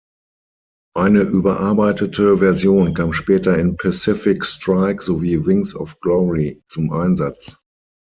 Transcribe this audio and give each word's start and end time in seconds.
Eine 0.95 1.21
überarbeitete 1.21 2.39
Version 2.39 2.95
kam 2.95 3.13
später 3.13 3.59
in 3.59 3.77
Pacific 3.77 4.43
Strike 4.45 5.03
sowie 5.03 5.45
Wings 5.45 5.75
of 5.75 5.99
Glory 5.99 6.63
zum 6.65 6.91
Einsatz. 6.91 7.57